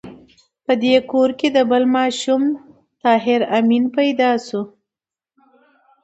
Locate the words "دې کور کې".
0.83-1.47